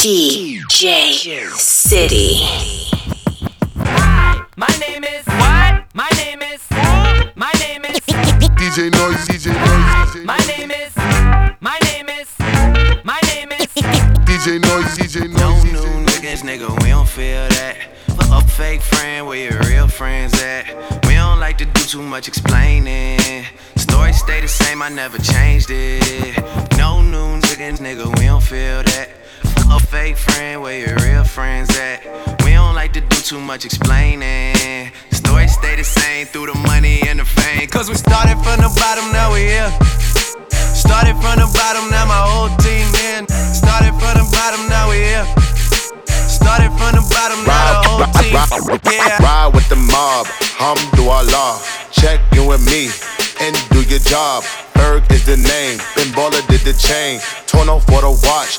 [0.00, 2.40] DJ City.
[4.56, 5.84] My name is what?
[5.92, 6.62] My name is
[7.36, 8.00] my name is
[8.56, 10.96] DJ Noise, DJ Noise, DJ my name is
[11.60, 12.34] my name is
[13.04, 13.66] my name is
[14.24, 17.76] DJ Noise, DJ No new niggas, nigga, we don't feel that.
[18.16, 21.04] Fuck a fake friend, where your real friends at?
[21.08, 23.44] We don't like to do too much explaining.
[23.76, 26.38] Story stay the same, I never changed it.
[26.78, 29.20] No new niggas, nigga, we don't feel that.
[29.70, 32.02] A fake friend, where your real friends at?
[32.44, 34.90] We don't like to do too much explaining.
[35.12, 37.68] Story stay the same through the money and the fame.
[37.68, 39.70] Cause we started from the bottom, now we here.
[40.74, 43.28] Started from the bottom, now my whole team in.
[43.54, 45.26] Started from the bottom, now we here.
[46.26, 48.34] Started from the bottom, now the whole team.
[48.90, 49.22] Yeah.
[49.22, 50.26] Ride with the mob,
[50.58, 51.62] Hamdulillah.
[51.92, 52.90] Check in with me
[53.40, 54.42] and do your job.
[54.74, 57.20] Berg is the name, Ben Baller did the chain.
[57.46, 58.58] Torno for the watch,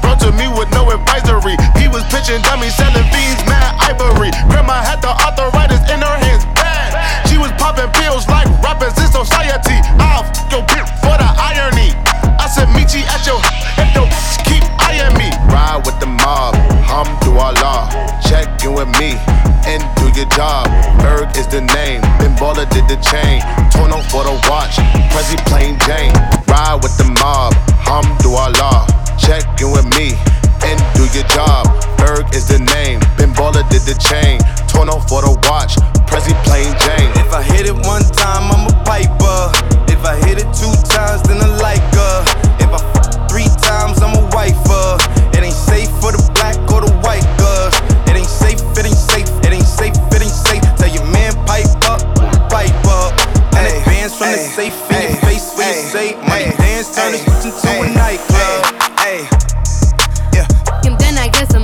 [0.01, 1.55] brought to me with no advisory.
[1.77, 4.33] He was pitching dummies, selling fiends, mad ivory.
[4.49, 6.97] Grandma had the arthritis in her hands, bad.
[7.29, 9.77] She was popping pills like rappers in society.
[10.01, 11.93] I'll f your bitch for the irony.
[12.41, 13.39] I said, meet you at your
[13.77, 14.07] if your
[14.45, 15.29] keep eyeing me.
[15.47, 17.89] Ride with the mob, Hamdulillah.
[18.25, 19.17] Check in with me
[19.65, 20.67] and do your job.
[20.99, 23.41] Berg is the name, Ben Baller did the chain.
[23.71, 24.77] Torno for the watch,
[25.11, 26.13] Prezi plain Jane.
[26.47, 27.53] Ride with the mob,
[27.85, 29.00] Hamdulillah.
[29.21, 30.17] Check in with me
[30.65, 31.69] and do your job.
[31.97, 34.41] Berg is the name, Ben Baller did the chain.
[34.67, 35.77] Torno for the watch,
[36.09, 37.11] Prezi plain Jane.
[37.21, 39.53] If I hit it one time, I'm a piper.
[39.93, 42.17] If I hit it two times, then I like her.
[42.59, 44.97] If I f- three times, I'm a wifer.
[45.37, 47.77] It ain't safe for the black or the white girls.
[48.09, 50.65] It ain't safe, it ain't safe, it ain't safe, it ain't safe.
[50.81, 52.01] Tell your man pipe up,
[52.49, 53.13] pipe up.
[53.53, 57.13] And it bands from the safe in your face when you say money dance, turn
[57.13, 58.70] this into a nightclub.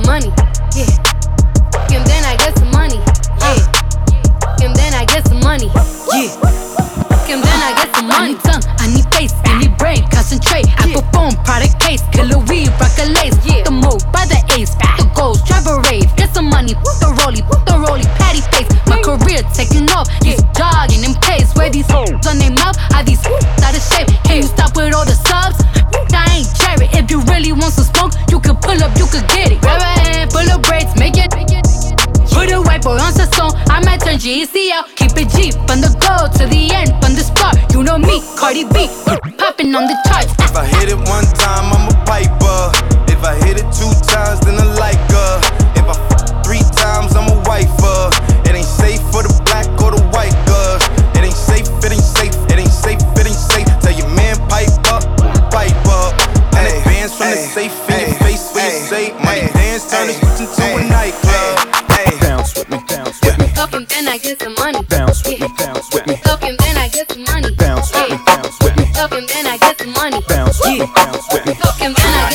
[0.08, 0.32] Money.
[0.72, 0.88] Yeah.
[1.92, 2.96] And then I get some money.
[3.44, 4.64] Yeah.
[4.64, 5.68] And then I get some money.
[6.16, 6.32] Yeah.
[7.28, 8.16] And then I get some money.
[8.16, 10.64] I need tongue, I need face, I need brain, concentrate.
[10.80, 13.37] I perform product case, killer weed, rock a lace.
[34.28, 37.56] Keep it G on the go to the end, on the start.
[37.72, 38.86] You know me, Cardi B,
[39.38, 40.34] popping on the charts.
[40.38, 42.47] If I hit it one time, I'm a piper.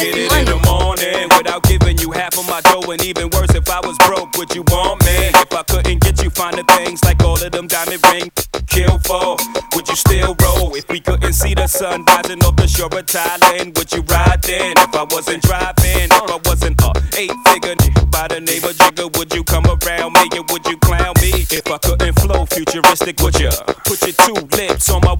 [0.04, 3.54] Get it in the morning without giving you half of my dough and even worse
[3.56, 5.32] if I was broke would you want me?
[5.32, 9.38] If I couldn't get you finer things like all of them diamond rings kill for.
[9.76, 10.76] Would you still roll?
[10.76, 14.42] If we couldn't see the sun rising off the shore of Thailand would you ride
[14.44, 17.76] then if I wasn't driving if I wasn't a eight figure
[18.12, 21.48] by the name of Jigger would you come around me or would you clown me?
[21.48, 23.52] If I couldn't flow futuristic would ya?
[23.86, 25.16] Put your two lips on my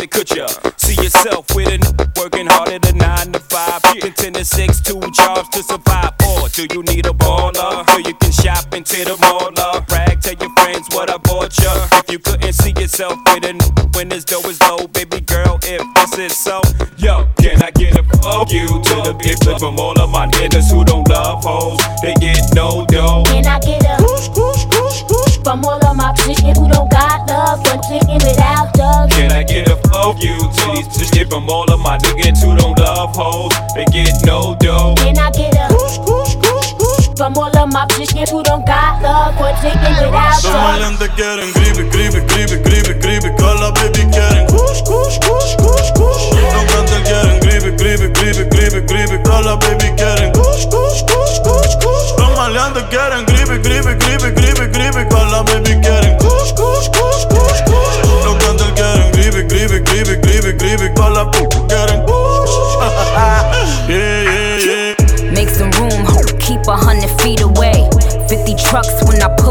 [0.00, 0.46] pussy could ya?
[0.76, 3.82] See yourself with a n- working harder than nine to five.
[3.82, 6.12] Getting ten to six two jobs to survive.
[6.28, 7.88] Or do you need a baller?
[7.90, 9.50] So you can shop into the mall.
[9.56, 11.72] Uh, brag tell your friends what I bought ya.
[11.92, 13.60] If you couldn't see yourself with a n-
[13.94, 16.60] when this dough is low baby girl if this is so
[16.96, 20.70] yo can I get a fuck you to the bitch from all of my niggas
[20.70, 21.78] who don't love hoes?
[22.02, 23.24] They get no dough.
[23.26, 26.90] Can I get a whoosh, whoosh, whoosh, whoosh from all of my chicken who don't
[26.90, 29.10] got love for chicken without love?
[29.10, 29.69] Can I get a
[30.12, 33.52] fuck you to these shit from all of my niggas who don't love hoes?
[33.74, 34.94] They get no dough.
[34.96, 38.66] Can I get a whoosh, whoosh, whoosh, whoosh from all of my chicken who don't
[38.66, 40.80] got love for chicken without De love?
[40.80, 41.59] Maliente quieren gribe, gribe,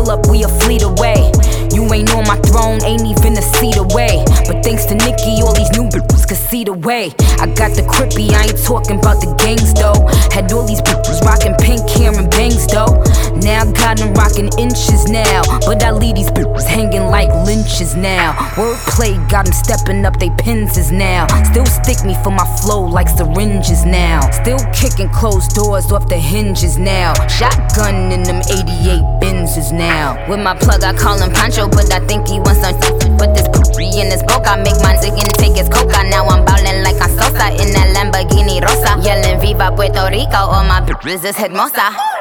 [0.09, 1.31] up, we a fleet away.
[1.71, 4.25] You ain't on my throne, ain't even a seat away.
[4.47, 7.13] But thanks to Nikki, all these new bitches can see the way.
[7.39, 9.95] I got the crippy, I ain't talking about the gangs though.
[10.33, 12.97] Had all these bitches rocking pink hair and bangs though.
[13.45, 15.44] Now got them rocking inches now.
[15.65, 17.29] But I leave these bitches hanging like
[17.69, 18.33] lynches now.
[18.56, 21.27] Wordplay got them stepping up they pins now.
[21.44, 24.30] Still stick me for my flow like syringes now.
[24.31, 27.13] Still kicking closed doors off the hinges now.
[27.27, 30.18] Shotgun in them 88 Benzes now.
[30.27, 32.74] With my plug, I call him Pancho, but I think he wants some.
[33.18, 36.04] with this poopy in his boca, make my and take his coca.
[36.10, 39.00] Now I'm ballin' like I'm Sosa in that Lamborghini Rosa.
[39.06, 42.19] Yelling Viva Puerto Rico, all my bitches is hermosa.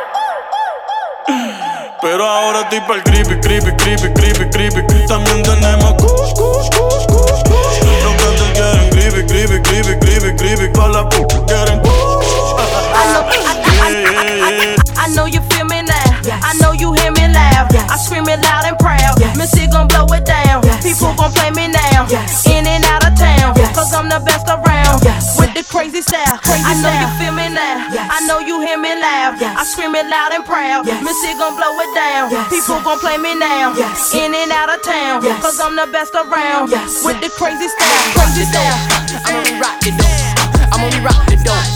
[2.00, 4.82] Pero ahora estoy pa'l creepy, creepy, creepy, creepy, creepy.
[5.08, 5.94] También tenemos.
[6.00, 6.32] Los
[8.22, 10.68] grandes quieren creepy, creepy, creepy, creepy, creepy.
[10.68, 12.28] Pa' la p quieren kush.
[14.96, 16.38] I know, you feel me now.
[16.44, 17.74] I know you hear me loud.
[17.74, 18.77] I scream it loud and
[19.18, 19.36] proud.
[19.36, 20.62] Missy gon' blow it down.
[20.82, 22.06] People gon' play me now.
[22.46, 23.54] In and out of town.
[23.74, 25.02] Cause I'm the best around.
[25.38, 26.38] With the crazy style.
[26.44, 27.86] I know you feel me now.
[28.10, 29.42] I know you hear me loud.
[29.42, 30.86] I scream it loud and proud.
[31.02, 32.30] Missy gon' blow it down.
[32.50, 33.74] People gon' play me now.
[34.14, 35.22] In and out of town.
[35.42, 36.70] Cause I'm the best around.
[37.02, 38.02] With the crazy style.
[38.14, 38.78] Crazy style.
[39.26, 40.38] I'ma re-rock the dope.
[40.72, 41.66] I'ma re-rock the dope.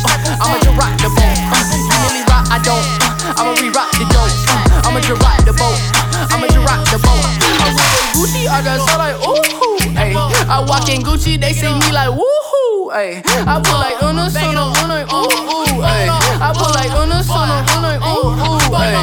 [0.43, 1.39] I'ma just rock the boat.
[1.73, 2.87] You really rock, I don't.
[3.39, 4.31] I'ma re-rock the dope.
[4.87, 5.92] I'ma just rock the boat.
[8.49, 9.39] I got so like ooh.
[9.95, 10.15] Ay,
[10.49, 12.93] I walk in Gucci, they see me like woohoo.
[12.93, 15.83] Ay, I put like una sona, una ooh ooh.
[15.83, 18.75] Ay, I put like una sona, una ooh ooh.
[18.75, 18.97] Ay,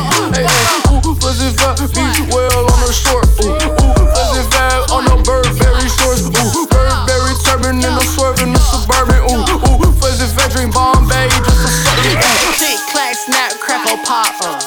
[0.92, 3.28] ooh, fuzzy fat beach well on the short.
[3.40, 6.28] Ooh, ooh, fuzzy fat on the Burberry shorts.
[6.28, 9.24] Ooh, Burberry turban and I'm swerving the suburban.
[9.30, 12.18] Ooh, ooh, fuzzy fat drink Bombay just a certain.
[12.60, 14.36] Tick clack snap crackle pop.
[14.42, 14.60] Uh.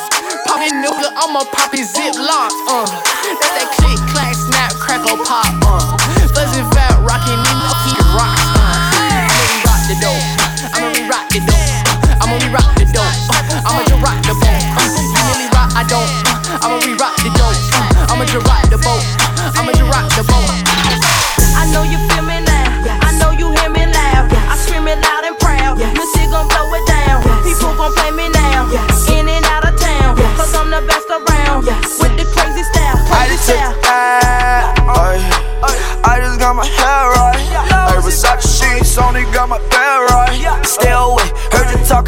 [0.47, 2.53] Poppin' nigga, I'ma pop his zip lock.
[2.69, 4.01] Uh, that's that click
[5.33, 5.62] crackle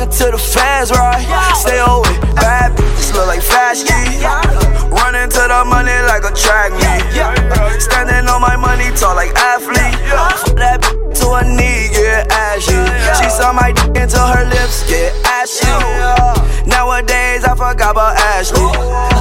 [0.04, 1.20] talking to the fans, right?
[1.56, 3.92] Stay away, bad bitches look like fast G.
[4.90, 7.80] Running to the money like a track meet.
[7.80, 9.96] Standing on my money, tall like athlete.
[10.08, 12.76] Fuck that bitch to her knee, yeah, ashy.
[13.22, 15.66] She saw my dick into her lips, yeah, ashy.
[16.94, 18.70] Nowadays, I forgot about Ashley.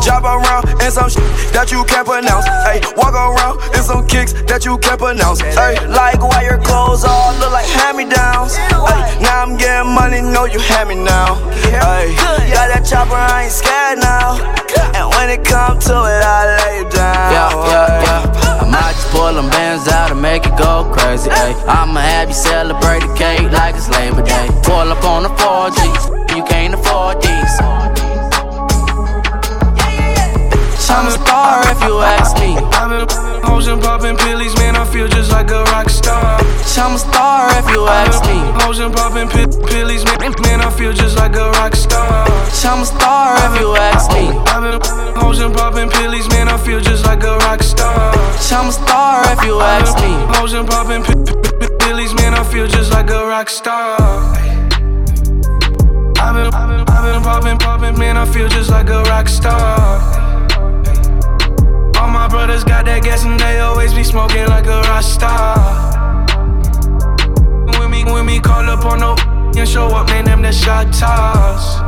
[0.05, 1.25] Drop around in some shit
[1.57, 2.45] that you can't pronounce.
[2.69, 5.41] Hey, walk around in some kicks that you can't pronounce.
[5.41, 8.61] Hey, like why your clothes all look like hand-me-downs.
[8.77, 11.33] Ay, now I'm getting money, know you hand me now.
[11.73, 12.13] Ay,
[12.53, 14.37] got that chopper, I ain't scared now.
[14.93, 17.33] And when it come to it, I lay down.
[17.33, 18.42] Yeah, yeah, yeah.
[18.73, 21.29] I just pull them bands out and make it go crazy.
[21.29, 21.53] Ay.
[21.67, 24.47] I'ma have you celebrate the cake like it's Labor Day.
[24.63, 27.92] Pull up on the 4G, you can't afford these.
[30.89, 32.55] I'm a star if you ask me.
[32.57, 33.07] I've been
[33.43, 36.39] potion popping pillies, man, I feel just like a rock star.
[36.75, 38.37] I'm a star if you ask me.
[38.59, 42.25] Potion popping pi- pillies, man, man, I feel just like a rock star.
[42.65, 44.29] I'm a star if you ask me.
[44.47, 44.79] I've been
[45.21, 48.13] potion popping pillies, man, I feel just like a rock star.
[48.51, 50.13] I'm a star if you ask me.
[50.35, 53.97] Potion popping pi- pi- pi- pillies, man, I feel just like a rock star.
[56.17, 59.27] I've been, I've been, I've been popping, popping, man, I feel just like a rock
[59.27, 60.22] star.
[64.13, 65.33] Smoking like a rasta.
[67.79, 69.15] When me, when me call up on no
[69.57, 71.79] and show up, man, them the shot toss.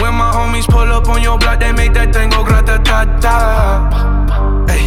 [0.00, 3.04] When my homies pull up on your block, they make that thing go grata ta
[3.22, 4.66] ta.
[4.68, 4.82] Hey,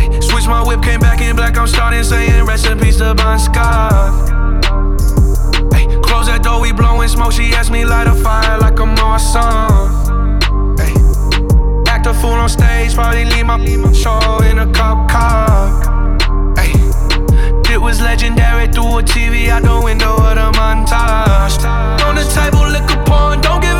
[0.00, 0.20] hey.
[0.22, 4.30] Switch my whip, came back in black, I'm starting saying recipes to Bon Scott.
[6.06, 7.32] Close that door, we blowing smoke.
[7.32, 10.01] She asked me light a fire like I'm awesome.
[12.04, 15.70] Act a fool on stage, probably leave my show in a cop car.
[16.56, 16.72] Hey,
[17.72, 21.62] it was legendary through a TV out the window of the montage.
[22.02, 23.71] On the table, liquor porn, don't give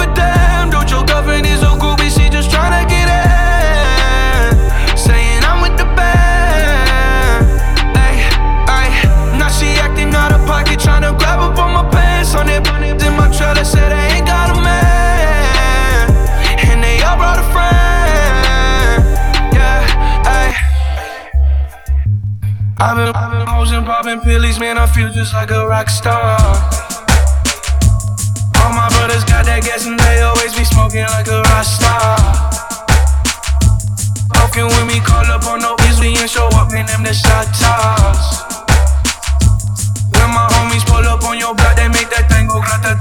[23.71, 26.39] been posing, Popping pillies, man, I feel just like a rock star.
[28.59, 32.17] All my brothers got that gas and they always be smoking like a rock star.
[34.35, 37.47] Walking with me, call up on no Weasley and show up in them the shot
[37.55, 38.43] toss.
[40.17, 42.99] When my homies pull up on your block, they make that thing go grata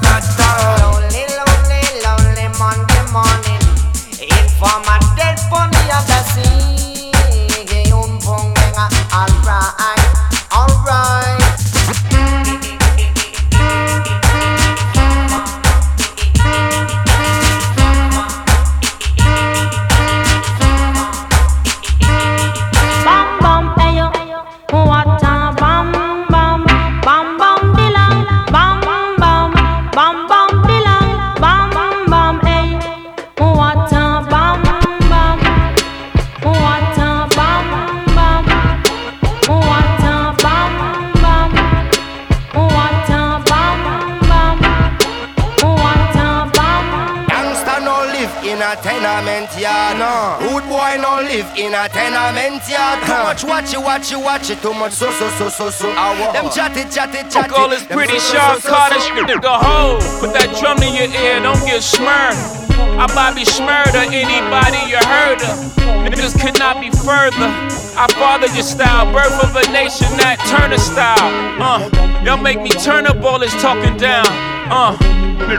[52.31, 52.99] a tenement yard.
[53.03, 54.61] Too much watch it, watch it, watch it.
[54.61, 55.87] Too much so so so so so.
[56.33, 57.49] Them chatty chatty chatty.
[57.49, 59.15] Call this Them pretty so, so, Sean so, so, Carter so.
[59.15, 59.99] shit go.
[60.19, 62.61] Put that drum in your ear, don't get smirred.
[62.97, 65.71] I Bobby Schmurder, anybody you heard of.
[66.05, 67.49] Niggas could not be further.
[67.95, 71.17] I fathered your style, birth of a nation, that Turner style.
[71.61, 74.50] Uh, y'all make me turn up all this talking down.
[74.71, 74.95] Uh,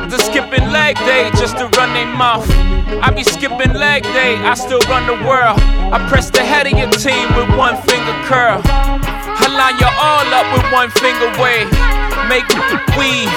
[0.08, 2.48] the skipping leg day just to run their mouth.
[3.04, 5.60] I be skipping leg day, I still run the world.
[5.92, 8.64] I press the head of your team with one finger curl.
[8.64, 11.68] I line you all up with one finger wave.
[12.32, 12.48] Make
[12.96, 13.28] weave.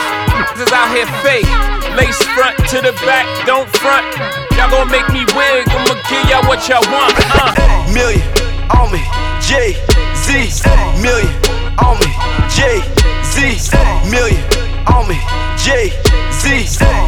[0.55, 1.51] This out here fake.
[1.99, 4.07] Lace front to the back, don't front.
[4.55, 5.67] Y'all gon' make me wig.
[5.67, 7.11] I'ma give y'all what y'all want.
[7.35, 7.51] Uh.
[7.91, 8.23] Million
[8.71, 9.03] on me,
[9.43, 9.75] J
[10.23, 10.55] Z.
[11.03, 11.35] Million
[11.83, 12.07] on me,
[12.47, 12.79] J
[13.27, 13.59] Z.
[14.07, 15.19] Million on me,
[15.57, 15.89] J
[16.31, 16.65] Z.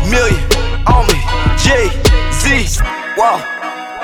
[0.10, 0.42] Million
[0.88, 1.20] on me,
[1.60, 1.90] J
[2.32, 2.82] Z.
[3.18, 3.42] Whoa.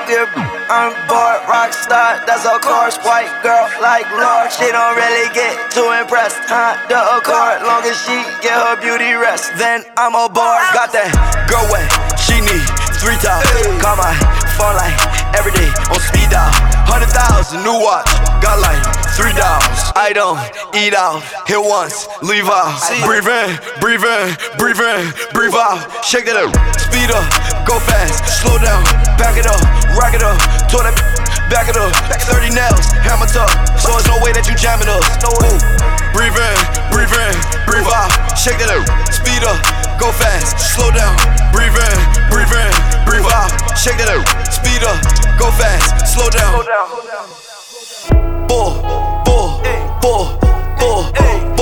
[0.04, 0.28] Dear,
[0.68, 2.98] I'm bored, rock star, that's a course.
[3.08, 6.44] White girl like Lord, she don't really get too impressed.
[6.44, 6.76] Huh?
[6.92, 10.60] The accord, long as she get her beauty rest, then I'm a aboard.
[10.76, 11.08] Got that
[11.48, 11.88] girl wet,
[12.20, 12.68] she need
[13.00, 13.48] three times.
[13.80, 14.94] Call my phone like
[15.34, 16.50] every day on speed dial.
[16.86, 18.06] Hundred thousand new watch,
[18.38, 18.78] got like
[19.18, 19.80] three dollars.
[19.98, 20.38] I don't
[20.74, 22.78] eat out, hit once, leave out.
[23.02, 24.26] Breathe in, breathe in,
[24.58, 25.82] breathe in, breathe out.
[26.06, 27.26] Shake that up, speed up,
[27.66, 28.82] go fast, slow down,
[29.18, 29.60] back it up,
[29.98, 30.38] rock it up,
[30.70, 30.94] tour that
[31.52, 31.90] back it up.
[32.30, 35.06] 30 nails, hammer tough, so there's no way that you jamming us.
[35.24, 35.34] No.
[36.14, 36.58] Breathe in,
[36.94, 37.34] breathe in,
[37.66, 38.10] breathe out.
[38.38, 39.58] Shake that up, speed up,
[39.98, 41.16] go fast, slow down,
[41.52, 41.98] breathe in,
[42.30, 42.74] breathe in,
[43.04, 43.50] breathe out.
[43.76, 44.98] Shake that up, speed up,
[45.38, 46.64] go fast, slow down.
[48.48, 48.82] Bull,
[49.24, 49.60] bull,
[50.00, 50.38] bull, bull,
[50.78, 51.53] bull, bull, bull,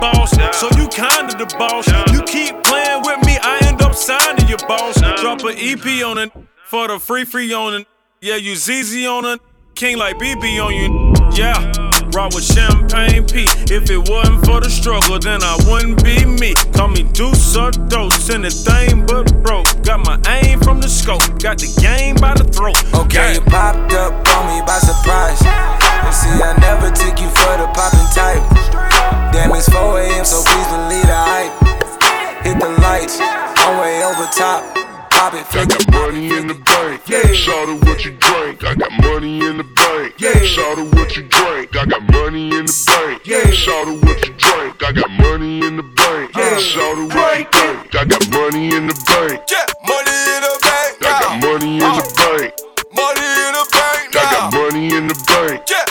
[0.00, 1.86] boss, so you kinda the boss.
[2.12, 5.00] You keep playing with me, I end up signing your boss.
[5.20, 6.32] Drop an EP on it
[6.66, 7.86] for the free free on it.
[8.20, 9.40] Yeah, you ZZ on it.
[9.74, 11.14] King like BB on you.
[11.32, 11.89] Yeah.
[12.14, 13.46] Rock with champagne P.
[13.70, 16.54] If it wasn't for the struggle, then I wouldn't be me.
[16.74, 19.66] Call me Deuce or Dose, anything but broke.
[19.84, 22.78] Got my aim from the scope, got the game by the throat.
[22.94, 25.40] Okay, you popped up on me by surprise.
[25.42, 28.42] And see, I never took you for the poppin' type.
[29.32, 31.54] Damn, it's 4 a.m., so please believe the hype.
[32.42, 34.89] Hit the lights, I'm way over top.
[35.20, 37.02] It, I got money in the bank.
[37.06, 37.32] Yeah.
[37.32, 38.64] Shout out what you drink.
[38.64, 40.14] I got money in the bank.
[40.18, 40.40] Yeah.
[40.42, 41.76] Shout out what you drink.
[41.76, 43.26] I got money in the bank.
[43.26, 43.50] Yeah.
[43.50, 44.82] Shout out what you drink.
[44.82, 46.34] I got money in the bank.
[46.34, 46.56] Yeah.
[46.58, 47.94] Shout out what you drink.
[48.00, 49.44] I got money in the bank.
[49.50, 51.04] Yeah, money in the bank.
[51.04, 52.16] I got money in the uh.
[52.16, 52.54] bank.
[52.96, 55.68] Money in the bank I got money in the bank.
[55.68, 55.84] Yeah,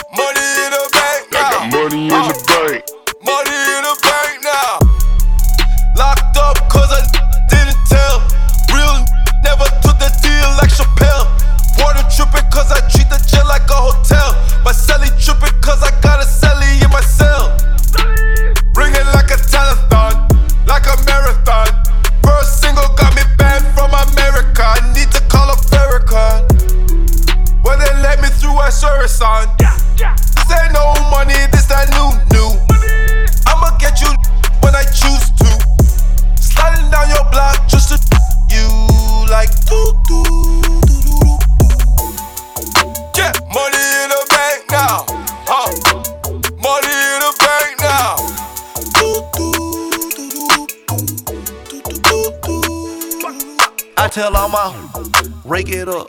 [55.70, 56.08] it up,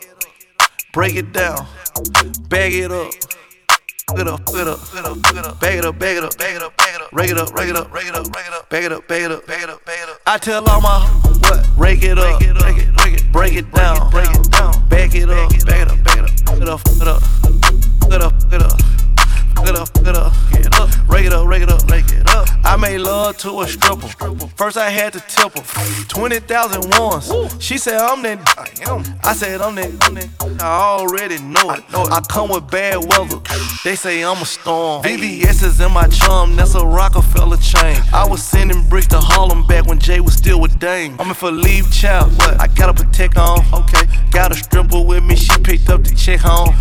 [0.94, 1.68] break it down,
[2.50, 3.12] bag it up.
[4.10, 6.75] Up, get up, up, get up, bag it up, bag it up, bag it up,
[6.77, 8.70] bag it up, rake it up, rake it up, rake it up, rake it up,
[8.70, 10.18] bag it up, bag it up, bag it up, bag it up.
[10.27, 11.00] I tell all my
[11.39, 11.65] what?
[11.77, 15.30] Rake it up, break it, break it, break it down, break it down, bag it
[15.30, 17.24] up, bag it up, bag it up, get up, get up,
[18.10, 18.90] get up, get up.
[19.72, 22.46] Get up, get up, get up, rake it up, rake it up, rake it up.
[22.66, 24.10] I made love to a stripper.
[24.58, 27.32] First I had to tip her 20,000 once.
[27.63, 28.40] She said I'm that.
[29.24, 30.60] I said I'm that.
[30.60, 31.86] I already know it.
[31.94, 33.38] I come with bad weather.
[33.86, 35.04] They say I'm a storm.
[35.04, 36.58] VVS is in my chum.
[36.58, 37.96] That's a Rockefeller chain.
[38.12, 41.16] I was sending bricks to Harlem back when Jay was still with Dame.
[41.18, 42.34] I'm in for leave child.
[42.42, 43.60] I got a protect on.
[43.74, 44.04] Okay.
[44.32, 45.38] Got a stripper with me.
[45.38, 46.75] She picked up the check home.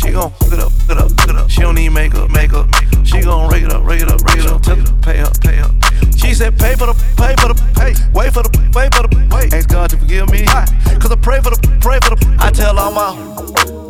[0.00, 1.50] She gon' fuck it up, fuck it up, fuck it up.
[1.50, 2.66] She don't need makeup, makeup.
[3.04, 4.62] She gon' rake it up, rake it up, rake it up.
[4.62, 5.72] Tell her pay up, pay up.
[6.16, 7.92] She said pay for the, pay for the, pay.
[8.14, 9.52] Wait for the, wait for the, wait.
[9.52, 10.46] Ask God to forgive me.
[10.46, 12.36] Cause I pray for the, pray for the.
[12.40, 13.12] I tell all my,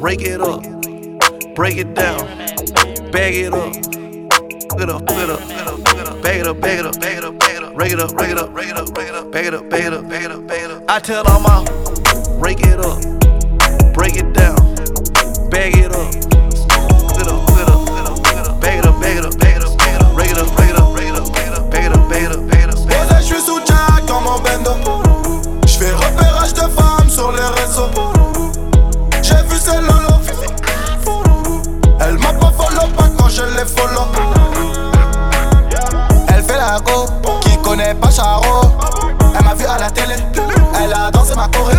[0.02, 0.64] rake it up,
[1.55, 2.26] break it down,
[3.12, 3.73] bag it up.
[3.73, 6.23] Fuck it up, fuck it up, fuck it up.
[6.23, 7.76] Bag it up, bag it up, bag it up, bag it up.
[7.76, 9.30] Rake it up, rake it up, rake it up, rake it up.
[9.30, 10.82] Bag it up, bag it up, bag it up, bag it up.
[10.89, 11.63] I tell all my,
[12.41, 14.60] rake it up, break it down
[15.50, 15.97] bag it up.
[15.97, 16.10] Up.
[22.86, 24.73] Posé, je suis sous Jack comme un bendo.
[25.67, 27.91] J'fais repérage de femmes sur les réseaux.
[29.23, 30.21] J'ai vu ces lolo.
[32.00, 34.06] Elle m'a pas follow pas quand je les follow.
[36.28, 37.06] Elle fait la go,
[37.43, 38.71] qui connaît pas Charo.
[39.39, 40.17] Elle m'a vu à la télé,
[40.82, 41.75] elle a dansé ma choré.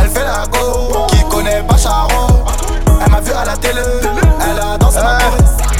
[0.00, 2.15] Elle fait la go, qui connaît pas Charo.
[3.36, 5.18] À la télé, elle a dansé ma.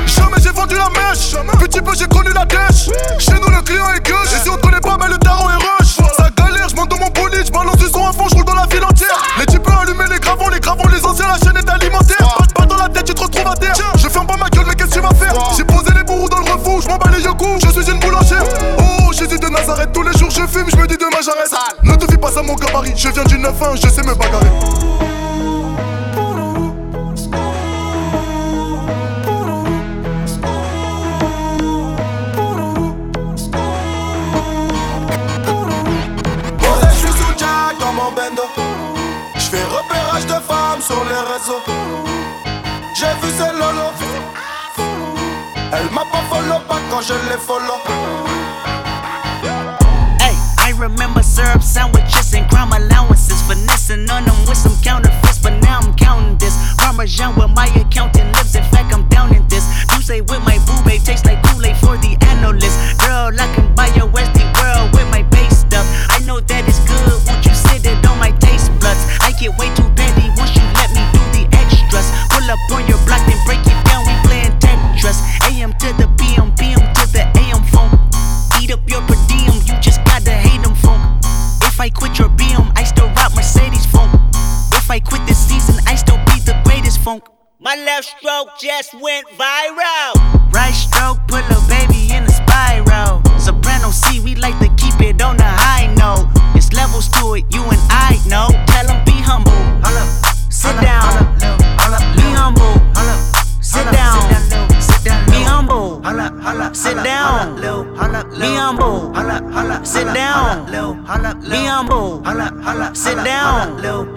[0.04, 2.90] Jamais j'ai vendu la mèche, petit peu j'ai connu la dèche.
[3.18, 5.54] Chez nous le client est gueule, ici on te connaît pas mais le tarot est
[5.54, 5.96] rush.
[6.18, 8.44] Ça galère, je monte dans mon bolide, je balance du son à fond, je roule
[8.44, 9.22] dans la ville entière.
[9.38, 12.36] Les types allumer les gravons, les gravons, les anciens, la chaîne est alimentaire.
[12.38, 13.74] Pas, pas dans la tête, tu te retrouves à terre.
[13.96, 15.32] Je ferme pas ma gueule, mais qu'est-ce que tu vas faire?
[15.56, 18.00] J'ai posé les bourreaux dans le refou, je m'en bats les yokos, je suis une
[18.00, 18.44] boulangère.
[18.78, 21.54] Oh, Jésus de Nazareth, tous les jours je fume, je me dis demain j'arrête.
[21.82, 24.25] Ne te fie pas à mon gabarit, je viens du 9-1, je sais me bagarrer.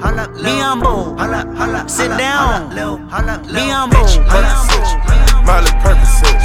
[0.02, 0.34] Down.
[0.36, 1.90] Be humble.
[1.90, 2.70] Sit down.
[2.70, 4.06] Be humble.
[5.46, 6.40] Miley Percocet,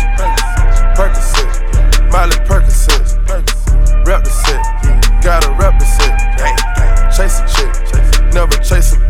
[0.96, 4.62] Percocet, Miley Percocet, rep the set,
[5.22, 6.16] gotta rep the set,
[7.14, 9.03] chase a chick, never chase a,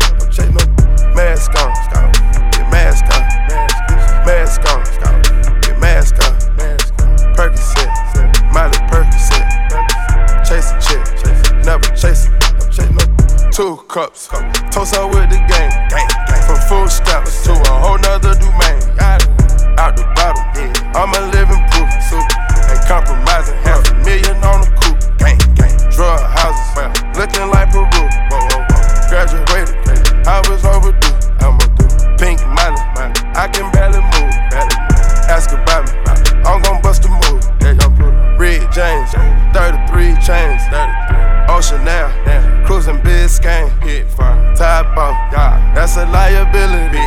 [43.25, 44.57] cruising Biscayne.
[44.57, 46.97] Top off, that's a liability.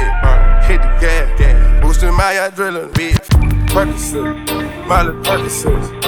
[0.67, 3.17] Hit the gas, boosting my adrenaline.
[3.69, 6.01] Percocet, Miley Percocet,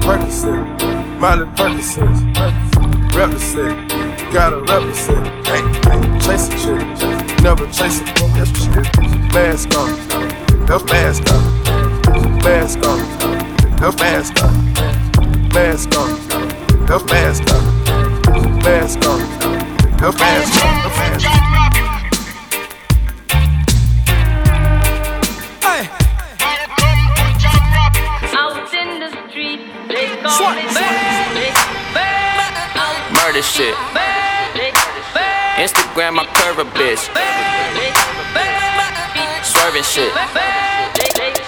[0.00, 3.90] Percocet, Miley Percocet, Represent,
[4.32, 5.26] Gotta represent.
[5.46, 7.42] Hey, hey, chase a chick.
[7.42, 8.04] Never chase a
[8.36, 9.32] That's what shit.
[9.32, 9.88] Mask on.
[10.66, 11.42] The mask on.
[12.38, 12.98] Mask on.
[13.80, 14.52] The mask on.
[15.52, 16.10] Mask on.
[16.86, 17.80] The mask on.
[18.62, 19.29] Mask on.
[20.02, 20.16] Out
[28.72, 30.62] in the street, they call me
[33.12, 33.74] Murder shit.
[35.56, 37.10] Instagram, my curve a bitch.
[39.44, 40.69] Swerving shit.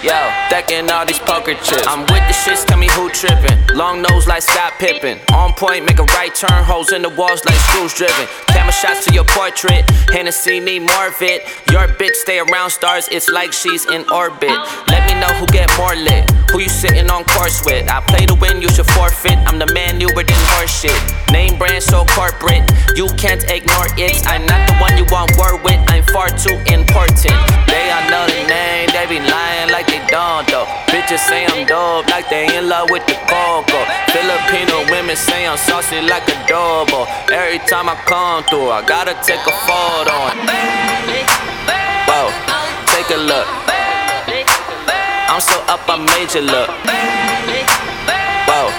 [0.03, 0.11] Yo,
[0.49, 1.87] decking all these poker chips.
[1.87, 3.57] I'm with the shits, tell me who trippin'.
[3.73, 5.17] Long nose like Scott Pippin.
[5.31, 8.27] On point, make a right turn, holes in the walls like screws driven.
[8.47, 9.89] Camera shots to your portrait.
[10.11, 11.47] Hennessy need more of it.
[11.71, 14.51] Your bitch stay around stars, it's like she's in orbit.
[14.89, 16.29] Let me know who get more lit.
[16.51, 17.89] Who you sitting on course with?
[17.89, 19.39] I play to win, you should forfeit.
[19.47, 21.22] I'm the man newer than horse shit.
[21.33, 22.61] Name brand so corporate,
[22.93, 24.21] you can't ignore it.
[24.29, 27.33] I'm not the one you want word with, I'm far too important.
[27.65, 30.69] They all know the name, they be lying like they don't though.
[30.93, 33.81] Bitches say I'm dope, like they in love with the coco.
[34.13, 37.09] Filipino women say I'm saucy like adobo.
[37.33, 40.13] Every time I come through, I gotta take a photo.
[42.05, 42.29] Whoa,
[42.93, 43.49] take a look.
[45.33, 46.69] I'm so up, I made you look.
[48.45, 48.69] Whoa,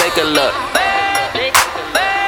[0.00, 0.79] take a look.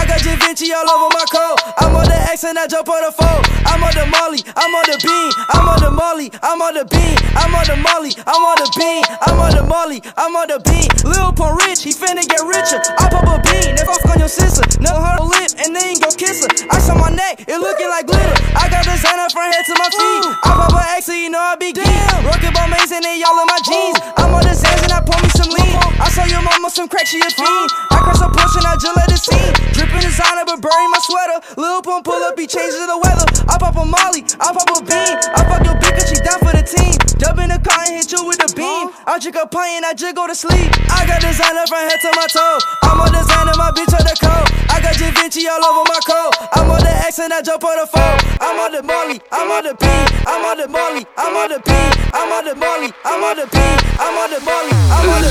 [0.00, 1.60] I got Da Vinci all over my coat.
[1.76, 3.44] I'm on the X and I jump on the phone.
[3.68, 5.28] I'm on the Molly, I'm on the bean.
[5.52, 7.20] I'm on the Molly, I'm on the bean.
[7.36, 9.04] I'm on the Molly, I'm on the bean.
[9.20, 10.88] I'm on the Molly, I'm on the bean.
[11.04, 12.80] Lil Pump rich, he finna get richer.
[12.96, 14.64] I pop a bean, then fuck on your sister.
[14.80, 16.50] No her lip and then go kiss her.
[16.72, 18.40] I on my neck, it looking like glitter.
[18.56, 20.24] I got designer from head to my feet.
[20.48, 21.84] I pop a X, so you know I be geek.
[22.24, 24.00] Rockin' ball maze and they y'all in my jeans.
[24.16, 25.76] I'm on the Zans and I pour me some lean.
[26.00, 27.68] I saw your mama some crack, she a fiend.
[27.92, 29.70] I cross a push and I just let it scene.
[29.90, 31.38] Drippin' designer, but bury my sweater.
[31.56, 33.26] Lil Pump pull up, he changes the weather.
[33.50, 35.18] I pop a Molly, I pop a bean.
[35.34, 36.94] I fuck your bitch, 'cause she down for the team.
[37.18, 38.90] Dub in the car and hit you with the beam.
[39.06, 40.70] I drink a pint and I just go to sleep.
[40.94, 42.58] I got designer from head to my toe.
[42.86, 44.46] I'm on designer, my bitch on the coat.
[44.70, 46.38] I got Vinci all over my coat.
[46.54, 48.18] I'm on the X and I jump on the phone.
[48.40, 50.06] I'm on the Molly, I'm on the bean.
[50.26, 51.90] I'm on the Molly, I'm on the bean.
[52.14, 53.78] I'm on the Molly, I'm on the bean.
[53.98, 55.30] I'm on the Molly, I'm on the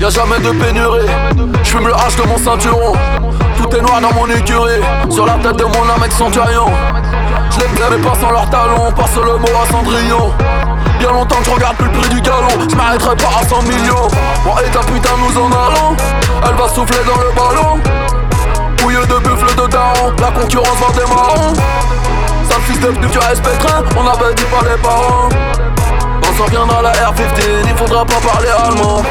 [0.00, 1.06] Y'a jamais de pénurie,
[1.62, 2.94] j'fume le H de mon ceinturon
[3.72, 4.80] Est noir dans mon écurie,
[5.10, 6.66] sur la tête de mon âme avec centurion
[7.50, 10.32] Je les pas sans leurs talons, passe le mot à Cendrillon.
[11.00, 13.62] Y'a longtemps que je regarde plus le prix du galon, je m'arrêterai pas à 100
[13.62, 14.08] millions.
[14.44, 15.96] Bon et ta putain nous en allons,
[16.48, 17.80] elle va souffler dans le ballon.
[18.78, 21.54] Bouilleux de buffle de daron, la concurrence va des marrons
[22.48, 25.28] Sale fils de pute tu respecteras, on avait dit pas les parents.
[26.22, 29.02] On s'en viendra la R15, il faudra pas parler allemand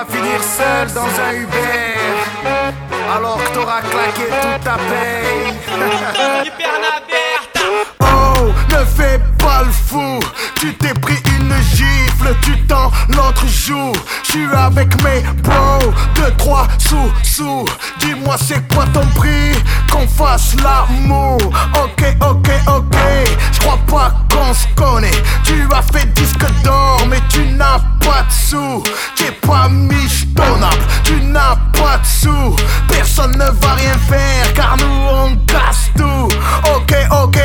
[0.00, 1.94] vas finir seul dans un Uber.
[3.14, 5.54] Alors que t'auras claqué toute ta paye.
[8.00, 10.20] Oh, ne fais pas le fou.
[10.58, 12.09] Tu t'es pris une gifle,
[12.42, 13.92] tu t'en l'autre joue.
[14.22, 17.64] J'suis avec mes bros, deux, trois sous, sous.
[17.98, 19.52] Dis-moi c'est quoi ton prix,
[19.90, 21.38] qu'on fasse l'amour.
[21.74, 22.96] Ok, ok, ok.
[23.52, 25.22] J'crois pas qu'on se connaît.
[25.44, 28.82] Tu as fait disque d'or, mais tu n'as pas de sous.
[29.16, 32.56] T'es pas michetonnable, tu n'as pas de sous.
[32.88, 36.28] Personne ne va rien faire, car nous on casse tout.
[36.74, 37.38] Ok, ok,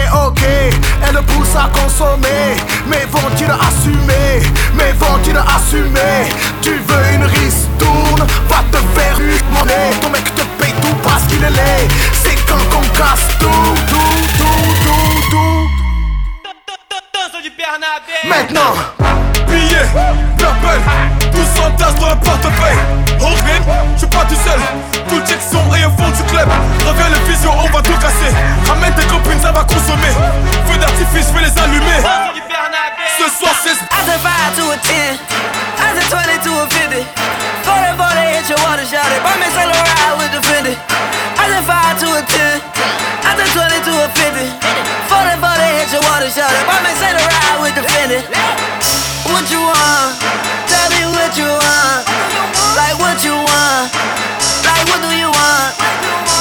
[1.07, 2.55] Elle pousse à consommer,
[2.87, 4.41] mais vont-ils assumer
[4.75, 6.29] Mais vont-ils assumer
[6.61, 11.23] Tu veux une ristourne Va te faire une monnaie Ton mec te paye tout parce
[11.23, 11.87] qu'il est laid.
[12.13, 13.47] C'est quand qu'on casse tout,
[13.87, 13.97] tout,
[14.37, 15.69] tout, tout, tout.
[18.27, 18.94] Maintenant
[21.55, 22.77] 200 tasses dans le portefeuille.
[23.21, 23.37] Hold
[23.93, 24.59] je suis pas tout seul.
[25.07, 26.49] Tout le et au fond du club.
[26.85, 28.31] Reviens le vision, on va tout casser.
[28.67, 30.13] Ramène tes copines, ça va consommer.
[30.67, 32.01] Feu d'artifice, je les allumer.
[33.17, 33.75] Ce soir, c'est.
[34.55, 34.77] To a
[36.43, 37.44] to a 50.
[37.65, 39.21] Go that boy, they hit your water shot it.
[39.25, 40.77] Buy me Saint Laurent, with the fendi.
[40.77, 42.61] I just five to a ten.
[43.25, 44.47] I just twenty to a fifty.
[45.09, 46.61] For that boy, they hit your water shot it.
[46.69, 48.21] Buy me Saint Laurent, with the fendi.
[49.33, 50.13] What you want?
[50.69, 52.05] Tell me what you want.
[52.77, 53.89] Like what you want.
[54.61, 56.34] Like what do you want?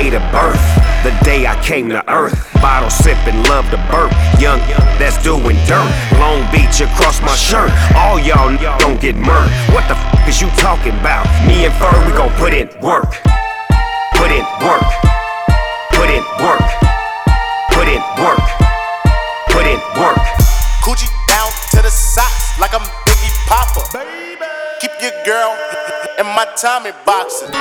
[0.00, 0.60] Date of birth.
[1.04, 2.32] The day I came to earth.
[2.64, 4.12] Bottle sipping, love to burp.
[4.40, 4.60] Young,
[4.96, 5.90] that's doing dirt.
[6.16, 7.68] Long Beach across my shirt.
[7.92, 9.52] All y'all don't get murked.
[9.76, 11.28] What the f is you talking about?
[11.44, 13.12] Me and Fur, we gon' put in work.
[14.16, 14.88] Put in work.
[15.92, 16.64] Put in work.
[17.76, 18.46] Put in work.
[19.52, 20.24] Put in work.
[20.84, 23.84] Coochie down to the socks like I'm Biggie Popper.
[24.80, 25.52] Keep your girl
[26.16, 27.52] in my Tommy boxes.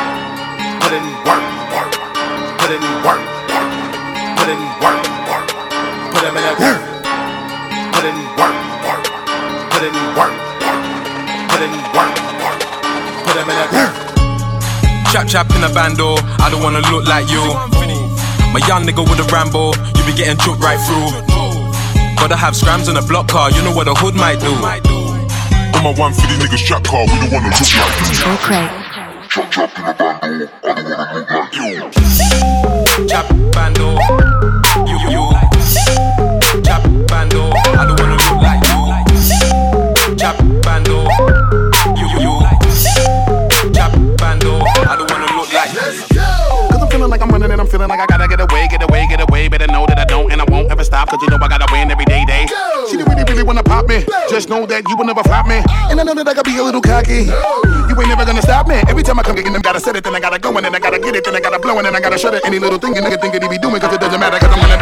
[0.80, 1.44] Put in work,
[1.76, 1.99] work.
[2.60, 3.72] Put in work, work.
[4.38, 5.00] Put in work,
[5.32, 5.48] work.
[6.12, 6.80] Put him in that work.
[7.96, 9.04] Put in work, work.
[9.72, 10.82] Put in work, work.
[11.50, 12.60] Put in work, work.
[13.26, 13.94] Put him in that work.
[15.12, 17.42] Chap chap in a bando, I don't wanna look like you.
[18.54, 21.10] My young nigga with a Rambo, you be getting choked right through.
[22.20, 24.52] Gotta have scrams in a block car, you know what a hood might do.
[24.52, 28.34] On my 150 niggas trap car, we don't wanna look like you.
[28.34, 28.79] Okay.
[29.30, 31.86] Chop chop in the bando, I don't wanna look like you.
[33.06, 33.94] Chap bando,
[34.90, 35.22] you you.
[36.66, 40.18] Chap bando, I don't wanna look like you.
[40.18, 41.06] Chap bando,
[41.94, 42.34] you you.
[43.72, 46.20] Chap bando, I don't wanna look like you.
[46.72, 48.82] Cause I'm feeling like I'm running and I'm feeling like I gotta get away, get
[48.82, 49.48] away, get away.
[49.48, 51.08] Better know that I don't and I won't ever stop.
[51.08, 52.06] Cause you know I gotta win every
[53.50, 54.06] wanna pop me.
[54.30, 55.58] Just know that you will never flop me.
[55.90, 57.26] And I know that I gotta be a little cocky.
[57.90, 58.78] You ain't never gonna stop me.
[58.86, 60.76] Every time I come getting them, gotta set it, then I gotta go, and then
[60.76, 62.46] I gotta get it, then I gotta blow, and then I gotta shut it.
[62.46, 64.54] Any little thing a nigga think that he be doing, cause it doesn't matter, cause
[64.54, 64.78] I'm gonna.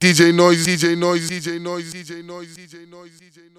[0.00, 3.57] DJ Noise, DJ Noise, DJ Noise, DJ Noise, DJ Noise, DJ Noise.